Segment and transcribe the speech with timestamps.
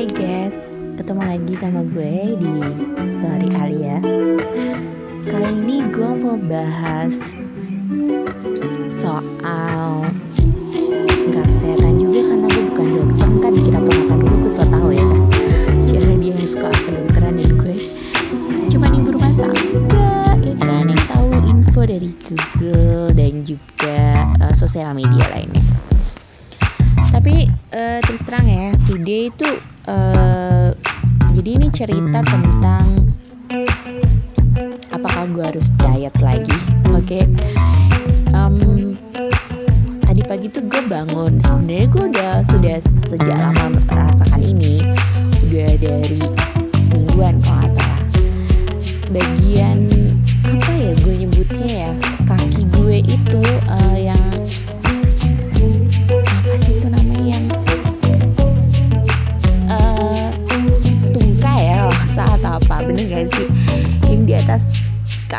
[0.00, 0.56] Hai guys,
[0.96, 2.54] ketemu lagi sama gue di
[3.04, 4.00] Story Alia.
[5.28, 7.20] Kali ini gue mau bahas
[8.88, 10.08] soal
[11.36, 13.28] Gak kesehatan juga karena gue bukan dokter.
[13.44, 15.04] Kan dikira ponakan gue, gue so tau ya.
[15.68, 17.76] Kan Siapa dia yang suka kedokteran dan gue.
[18.72, 24.00] Cuma ibu rumah tangga ya kan Yang tahu info dari Google dan juga
[24.48, 25.60] uh, sosial media lainnya.
[27.12, 29.50] Tapi uh, terus terang ya today itu
[29.90, 30.68] uh,
[31.34, 32.86] jadi ini cerita tentang
[34.94, 36.54] apakah gue harus diet lagi?
[36.94, 37.24] Oke.
[37.24, 37.24] Okay?
[38.34, 38.94] um,
[40.06, 41.38] tadi pagi tuh gue bangun.
[41.42, 42.76] Sebenarnya gue udah sudah
[43.10, 44.82] sejak lama merasakan ini.
[45.50, 46.22] Udah dari
[46.78, 48.04] semingguan kalau nggak salah.
[49.10, 49.89] Bagian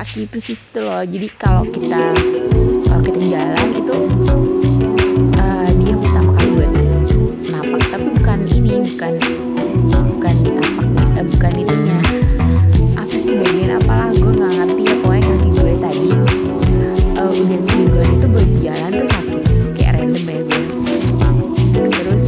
[0.00, 1.04] kaki persis itu loh.
[1.04, 2.16] Jadi kalau kita
[2.88, 3.96] kalau kita jalan itu
[5.36, 6.72] uh, dia pertama kali buat
[7.52, 9.12] napak tapi bukan ini bukan
[10.16, 10.88] bukan tapak
[11.20, 11.98] uh, bukan itunya
[12.96, 16.08] apa sih bagian apalah gue nggak ngerti ya pokoknya kaki gue tadi.
[17.20, 19.42] Uh, udah semingguan itu buat jalan tuh sakit
[19.76, 20.62] kayak random ya gue
[21.92, 22.24] terus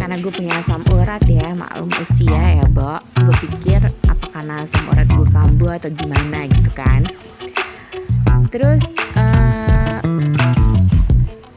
[0.00, 2.96] karena gue punya asam urat ya maklum usia ya Bo.
[3.20, 3.92] Gue pikir
[4.46, 7.02] karena asam urat gue kambuh atau gimana gitu kan.
[8.54, 8.78] Terus
[9.18, 9.98] uh,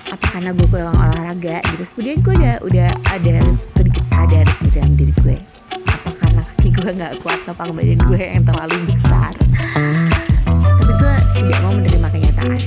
[0.09, 1.61] apa karena gue kurang olahraga?
[1.69, 5.37] Gitu kemudian gue udah udah ada sedikit sadar sih dalam diri gue.
[5.85, 9.37] Apa karena kaki gue nggak kuat nopang badan gue yang terlalu besar.
[10.49, 11.13] Tapi gue
[11.45, 12.57] tidak mau menerima kenyataan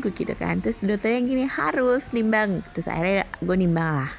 [0.00, 0.62] gue gitu kan.
[0.62, 2.62] Terus dokternya gini harus nimbang.
[2.72, 4.12] Terus akhirnya gue nimbang lah.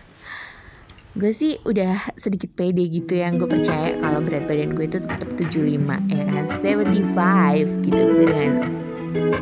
[1.17, 5.29] Gue sih udah sedikit pede gitu yang gue percaya kalau berat badan gue itu tetap
[5.35, 6.45] 75 ya kan?
[6.45, 8.53] 75 gitu gue dengan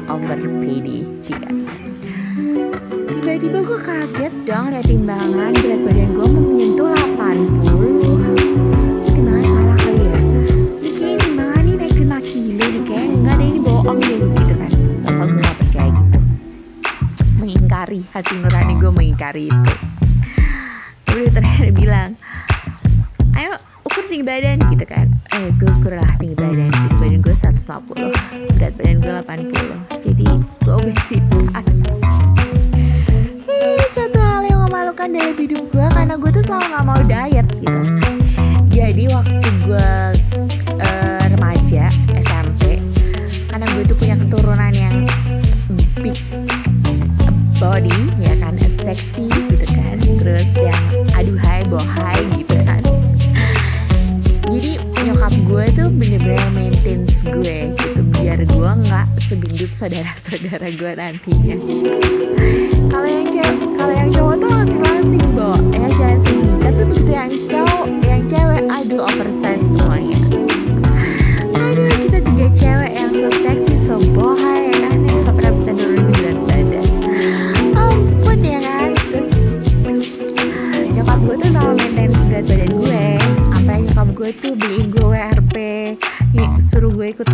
[0.07, 1.51] over pede jika
[3.11, 6.87] tiba-tiba gue kaget dong lihat timbangan berat badan gue menyentuh
[7.19, 7.66] 80
[17.47, 19.73] mengingkari hati nurani gue mengingkari itu.
[21.07, 22.11] Dokternya ada bilang
[23.39, 23.55] ayo
[23.87, 25.07] ukur tinggi badan gitu kan.
[25.31, 29.13] Eh gue ukur lah tinggi badan tinggi badan gue 150 berat badan gue
[29.55, 30.27] 80 jadi
[30.59, 31.71] gue obesitas
[33.47, 37.47] Ih, satu hal yang memalukan dalam hidup gue karena gue tuh selalu gak mau diet
[37.63, 37.81] gitu.
[38.75, 39.89] Jadi waktu gue
[59.77, 61.53] saudara-saudara gue nantinya.
[62.89, 63.93] Kalau yang cewek kalau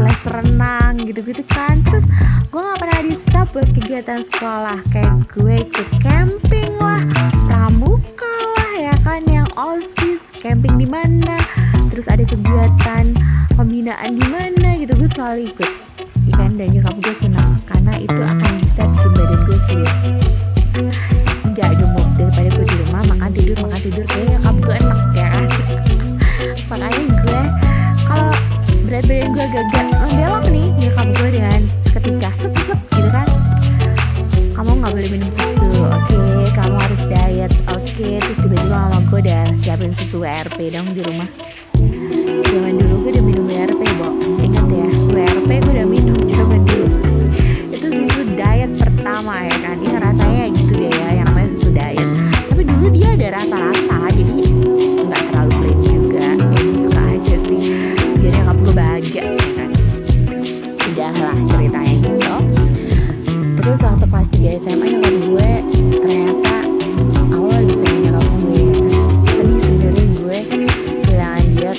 [0.03, 1.79] les renang gitu-gitu kan.
[1.87, 2.03] Terus
[2.51, 4.79] gue nggak pernah di stop buat kegiatan sekolah.
[4.91, 7.01] Kayak gue ikut camping lah
[7.47, 11.39] pramuka lah ya kan yang osis camping di mana.
[11.87, 13.15] Terus ada kegiatan
[13.55, 15.71] pembinaan di mana gitu gue selalu ikut.
[16.23, 20.23] Ikan dan nyokap gue senang karena itu akan bisa bikin badan gue slim
[21.53, 24.32] nggak gemuk daripada gue di rumah makan tidur makan tidur kayak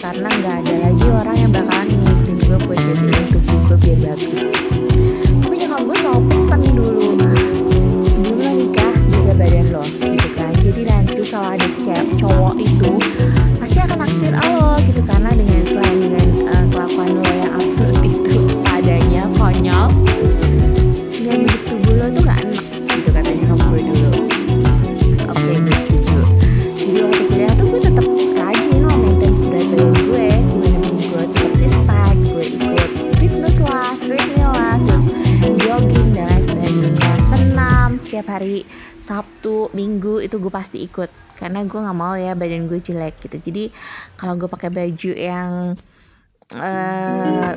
[0.05, 1.09] karena nggak ada lagi
[40.35, 41.07] itu gue pasti ikut.
[41.39, 43.39] Karena gue nggak mau ya badan gue jelek gitu.
[43.39, 43.71] Jadi
[44.19, 45.79] kalau gue pakai baju yang
[46.59, 47.55] eh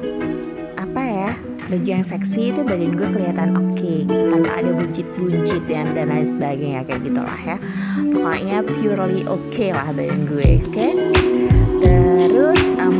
[0.77, 1.31] apa ya
[1.67, 6.29] baju yang seksi itu badan gue kelihatan oke gitu tanpa ada buncit-buncit dan dan lain
[6.29, 7.57] sebagainya kayak gitulah ya.
[8.13, 10.69] Pokoknya purely oke okay lah badan gue oke?
[10.69, 10.93] Okay?
[12.27, 12.97] terus um,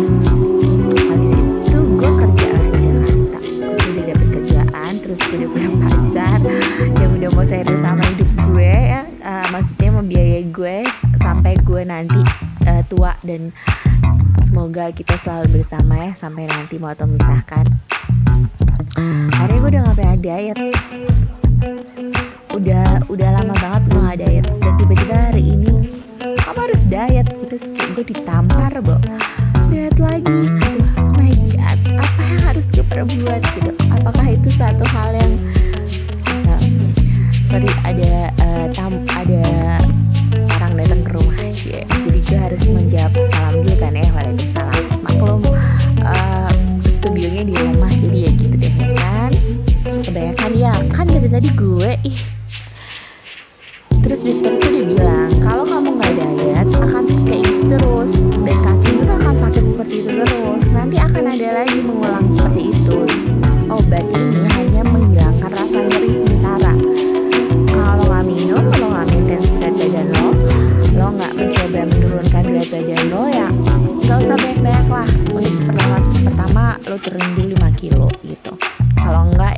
[0.89, 3.39] habis itu gue kerja lah di Jakarta.
[3.45, 6.39] Gue udah dapet kerjaan terus gue udah punya pacar
[6.97, 9.06] yang udah mau serius sama hidup gue ya
[13.25, 13.53] dan
[14.45, 17.65] semoga kita selalu bersama ya sampai nanti mau memisahkan.
[19.37, 20.57] Akhirnya gue udah gak pernah diet
[22.57, 25.73] udah udah lama banget gue gak diet dan tiba-tiba hari ini
[26.17, 27.55] kamu harus diet gitu.
[27.77, 28.97] Kayak gue ditampar bo.
[29.69, 30.79] Diet lagi gitu.
[30.97, 33.71] Oh my god apa yang harus gue perbuat gitu?
[33.93, 35.33] Apakah itu satu hal yang
[36.49, 36.61] uh,
[37.51, 39.43] sorry ada uh, tam ada
[40.97, 44.83] datang ke rumah cie jadi gue harus menjawab salam dulu kan ya waalaikumsalam.
[45.05, 45.41] Maklum
[46.01, 46.53] uh,
[46.89, 49.31] studionya di rumah jadi ya gitu deh ya kan?
[49.85, 52.17] Kebanyakan ya kan dari tadi gue ih.
[54.01, 55.66] Terus dokter itu dia bilang kalau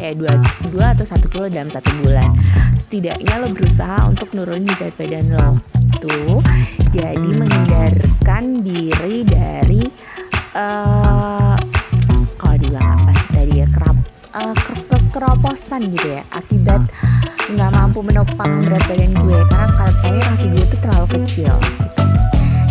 [0.10, 0.34] ya dua,
[0.74, 2.34] dua atau satu kilo dalam satu bulan.
[2.74, 6.42] Setidaknya lo berusaha untuk nurunin berat badan lo itu
[6.90, 9.84] jadi menghindarkan diri dari
[10.58, 11.58] uh,
[12.40, 13.98] kalau dibilang apa sih tadi ya kerap
[14.34, 14.56] uh,
[15.14, 16.88] keroposan gitu ya akibat
[17.50, 19.40] nggak mampu menopang berat badan gue.
[19.50, 22.04] Karena katanya kaki gue tuh terlalu kecil gitu.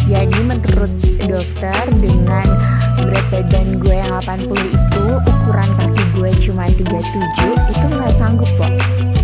[0.09, 0.93] Jadi menurut
[1.29, 2.47] dokter dengan
[3.05, 6.83] berat badan gue yang 80 itu ukuran kaki gue cuma 37
[7.71, 8.75] itu nggak sanggup kok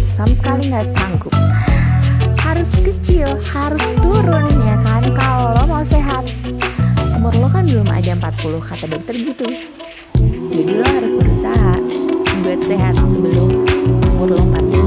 [0.07, 1.35] sama sekali nggak sanggup.
[2.39, 5.03] Harus kecil harus turun ya kan?
[5.11, 6.23] Kalau lo mau sehat
[7.19, 9.43] umur lo kan belum ada 40 kata dokter gitu.
[10.55, 11.75] Jadi lo harus berusaha
[12.47, 13.67] buat sehat sebelum
[14.15, 14.84] umur lo 40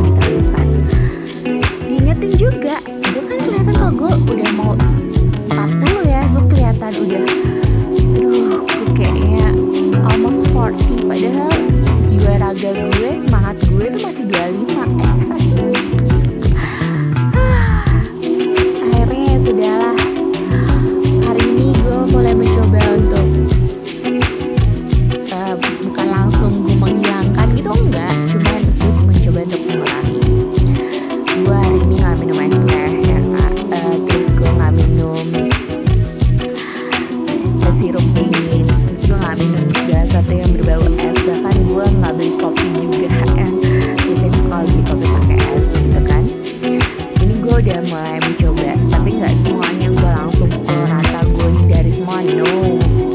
[47.57, 52.21] udah mulai mencoba tapi nggak semuanya gue langsung pukul rata gue dari semua.
[52.21, 52.45] No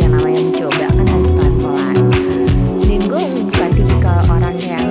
[0.02, 1.96] yang namanya mencoba kan harus pelan pelan
[2.82, 4.86] dan gue bukan tipikal orang yang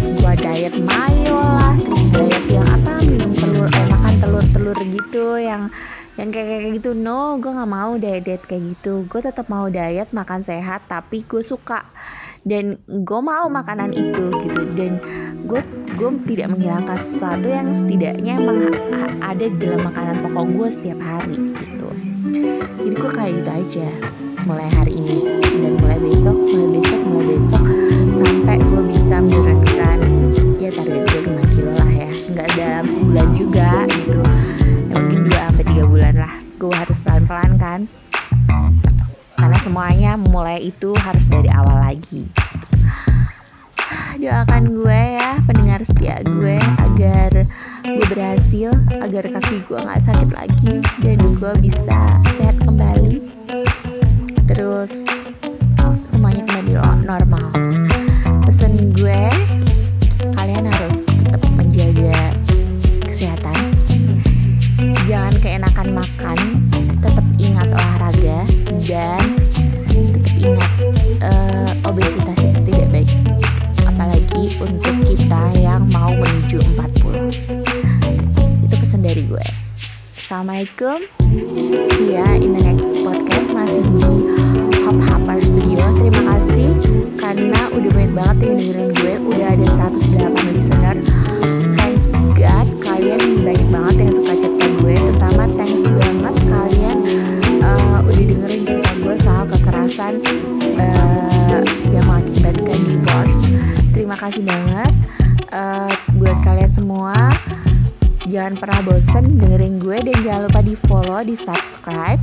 [0.00, 5.44] gue diet mayo lah terus diet yang apa minum telur eh makan telur telur gitu
[5.44, 5.68] yang
[6.16, 6.96] yang kayak kayak gitu.
[6.96, 9.04] No gue nggak mau diet diet kayak gitu.
[9.12, 11.84] Gue tetap mau diet makan sehat tapi gue suka.
[12.40, 14.64] Dan gue mau makanan itu gitu.
[14.72, 14.96] Dan
[15.44, 15.60] gue
[15.96, 18.68] gue tidak menghilangkan sesuatu yang setidaknya emang
[19.24, 21.88] ada di dalam makanan pokok gue setiap hari gitu.
[22.84, 23.88] Jadi gue kayak gitu aja
[24.44, 25.24] mulai hari ini.
[25.56, 27.64] Dan mulai besok mulai besok mulai besok
[28.12, 29.98] sampai gue bisa menurunkan
[30.60, 32.10] ya target gue 5 kilo lah ya.
[32.28, 34.20] Nggak dalam sebulan juga gitu.
[34.92, 36.34] Ya mungkin 2 sampai tiga bulan lah.
[36.60, 37.80] Gue harus pelan pelan kan.
[39.36, 42.28] Karena semuanya mulai itu harus dari awal lagi
[44.16, 47.44] doakan gue ya pendengar setia gue agar
[47.84, 48.72] gue berhasil
[49.02, 50.74] agar kaki gue nggak sakit lagi
[51.04, 53.22] dan gue bisa sehat kembali.
[54.48, 55.04] Terus
[56.08, 56.72] semuanya kembali
[57.04, 57.48] normal.
[58.46, 59.55] Pesan gue
[106.76, 107.32] semua.
[108.28, 112.20] Jangan pernah bosen dengerin gue dan jangan lupa di follow di subscribe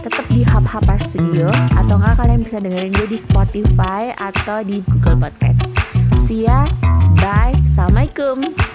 [0.00, 4.80] tetap di Hub Hubper Studio atau enggak kalian bisa dengerin gue di Spotify atau di
[4.88, 5.62] Google Podcast.
[6.24, 6.66] See ya.
[7.20, 7.54] Bye.
[7.68, 8.71] Assalamualaikum